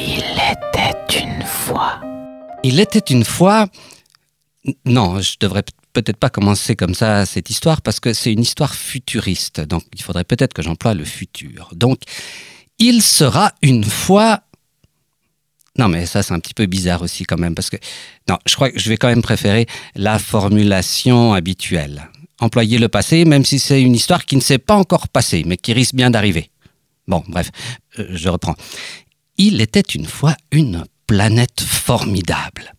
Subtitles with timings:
[0.00, 2.00] Il était une fois.
[2.62, 3.66] Il était une fois.
[4.84, 8.74] Non, je devrais peut-être pas commencer comme ça cette histoire parce que c'est une histoire
[8.74, 9.60] futuriste.
[9.60, 11.70] Donc il faudrait peut-être que j'emploie le futur.
[11.74, 11.98] Donc
[12.78, 14.42] il sera une fois.
[15.76, 17.76] Non, mais ça c'est un petit peu bizarre aussi quand même parce que
[18.28, 22.08] non, je crois que je vais quand même préférer la formulation habituelle.
[22.40, 25.56] Employer le passé, même si c'est une histoire qui ne s'est pas encore passée, mais
[25.56, 26.50] qui risque bien d'arriver.
[27.08, 27.50] Bon, bref,
[27.98, 28.54] euh, je reprends.
[29.38, 32.74] Il était une fois une planète formidable.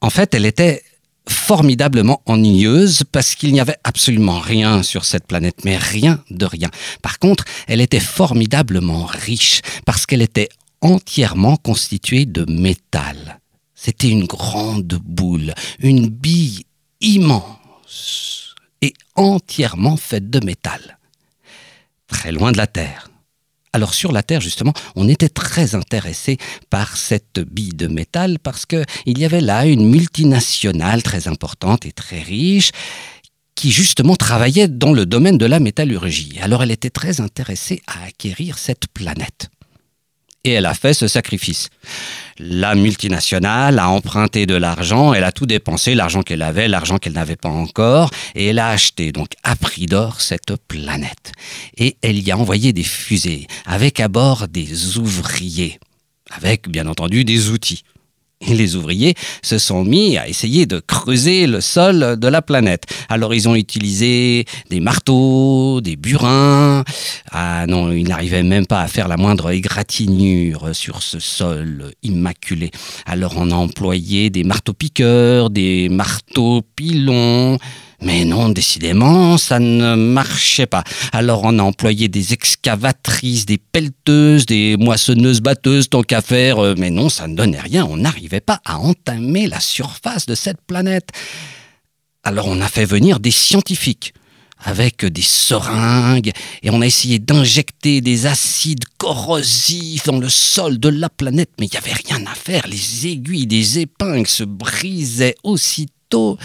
[0.00, 0.82] En fait, elle était
[1.28, 6.70] formidablement ennuyeuse parce qu'il n'y avait absolument rien sur cette planète, mais rien de rien.
[7.02, 10.48] Par contre, elle était formidablement riche parce qu'elle était
[10.80, 13.40] entièrement constituée de métal.
[13.74, 16.64] C'était une grande boule, une bille
[17.00, 20.98] immense et entièrement faite de métal.
[22.06, 23.07] Très loin de la Terre.
[23.72, 26.38] Alors sur la Terre, justement, on était très intéressé
[26.70, 31.92] par cette bille de métal parce qu'il y avait là une multinationale très importante et
[31.92, 32.70] très riche
[33.54, 36.38] qui justement travaillait dans le domaine de la métallurgie.
[36.40, 39.50] Alors elle était très intéressée à acquérir cette planète.
[40.44, 41.68] Et elle a fait ce sacrifice.
[42.38, 47.14] La multinationale a emprunté de l'argent, elle a tout dépensé, l'argent qu'elle avait, l'argent qu'elle
[47.14, 51.32] n'avait pas encore, et elle a acheté donc à prix d'or cette planète.
[51.76, 55.80] Et elle y a envoyé des fusées, avec à bord des ouvriers,
[56.30, 57.82] avec bien entendu des outils.
[58.46, 62.84] Les ouvriers se sont mis à essayer de creuser le sol de la planète.
[63.08, 66.84] Alors ils ont utilisé des marteaux, des burins.
[67.32, 72.70] Ah non, ils n'arrivaient même pas à faire la moindre égratignure sur ce sol immaculé.
[73.06, 77.58] Alors on a employé des marteaux-piqueurs, des marteaux-pilons.
[78.00, 80.84] Mais non, décidément, ça ne marchait pas.
[81.12, 86.58] Alors on a employé des excavatrices, des pelleteuses, des moissonneuses-batteuses, tant qu'à faire.
[86.58, 87.84] Euh, mais non, ça ne donnait rien.
[87.84, 91.10] On n'arrivait pas à entamer la surface de cette planète.
[92.22, 94.14] Alors on a fait venir des scientifiques
[94.64, 96.32] avec des seringues
[96.62, 101.66] et on a essayé d'injecter des acides corrosifs dans le sol de la planète, mais
[101.66, 102.66] il n'y avait rien à faire.
[102.68, 106.38] Les aiguilles des épingles se brisaient aussitôt.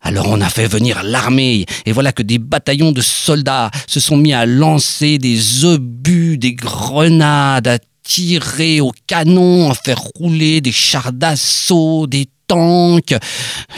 [0.00, 4.16] Alors on a fait venir l'armée, et voilà que des bataillons de soldats se sont
[4.16, 10.72] mis à lancer des obus, des grenades, à tirer au canon, à faire rouler des
[10.72, 13.14] chars d'assaut, des tanks.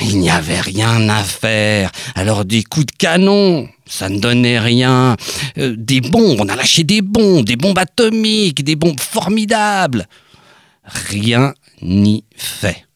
[0.03, 1.91] Il n'y avait rien à faire.
[2.15, 5.17] Alors des coups de canon, ça ne donnait rien.
[5.59, 10.07] Euh, des bombes, on a lâché des bombes, des bombes atomiques, des bombes formidables.
[10.85, 12.87] Rien n'y fait.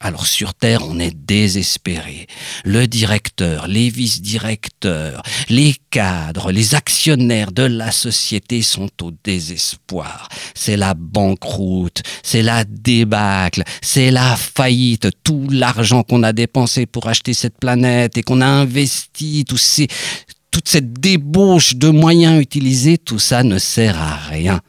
[0.00, 2.26] Alors sur Terre, on est désespéré.
[2.64, 10.28] Le directeur, les vice-directeurs, les cadres, les actionnaires de la société sont au désespoir.
[10.54, 15.08] C'est la banqueroute, c'est la débâcle, c'est la faillite.
[15.24, 20.92] Tout l'argent qu'on a dépensé pour acheter cette planète et qu'on a investi, toute cette
[20.92, 24.60] débauche de moyens utilisés, tout ça ne sert à rien.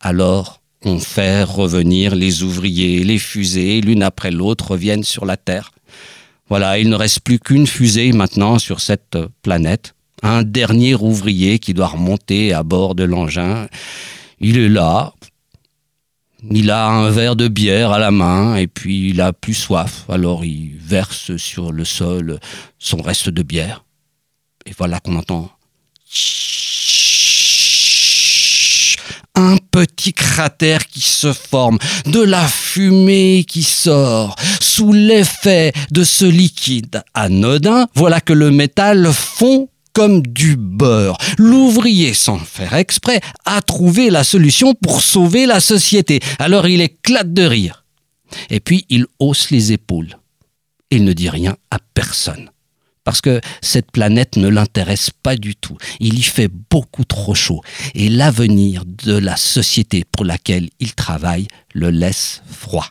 [0.00, 5.72] Alors, on fait revenir les ouvriers, les fusées, l'une après l'autre reviennent sur la Terre.
[6.48, 9.94] Voilà, il ne reste plus qu'une fusée maintenant sur cette planète.
[10.22, 13.68] Un dernier ouvrier qui doit remonter à bord de l'engin.
[14.40, 15.12] Il est là.
[16.50, 20.04] Il a un verre de bière à la main et puis il a plus soif.
[20.08, 22.38] Alors il verse sur le sol
[22.78, 23.84] son reste de bière.
[24.64, 25.50] Et voilà qu'on entend
[29.38, 34.34] un petit cratère qui se forme, de la fumée qui sort.
[34.60, 41.18] Sous l'effet de ce liquide anodin, voilà que le métal fond comme du beurre.
[41.38, 46.20] L'ouvrier, sans faire exprès, a trouvé la solution pour sauver la société.
[46.38, 47.84] Alors il éclate de rire.
[48.50, 50.18] Et puis il hausse les épaules.
[50.90, 52.50] Il ne dit rien à personne
[53.08, 55.78] parce que cette planète ne l'intéresse pas du tout.
[55.98, 57.62] Il y fait beaucoup trop chaud
[57.94, 62.86] et l'avenir de la société pour laquelle il travaille le laisse froid.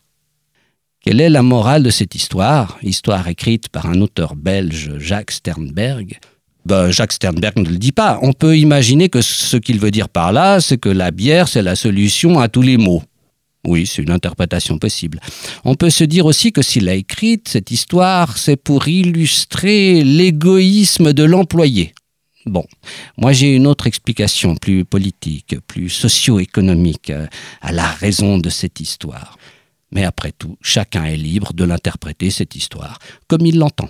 [1.02, 2.80] Quelle est la morale de cette histoire?
[2.82, 6.18] Histoire écrite par un auteur belge, Jacques Sternberg.
[6.66, 8.18] Ben, Jacques Sternberg ne le dit pas.
[8.24, 11.62] On peut imaginer que ce qu'il veut dire par là, c'est que la bière, c'est
[11.62, 13.04] la solution à tous les maux.
[13.68, 15.20] Oui, c'est une interprétation possible.
[15.66, 21.12] On peut se dire aussi que s'il a écrit cette histoire, c'est pour illustrer l'égoïsme
[21.12, 21.94] de l'employé.
[22.46, 22.66] Bon,
[23.18, 27.28] moi j'ai une autre explication plus politique, plus socio-économique euh,
[27.62, 29.38] à la raison de cette histoire.
[29.92, 33.90] Mais après tout, chacun est libre de l'interpréter cette histoire comme il l'entend.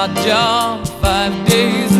[0.00, 1.99] my job five days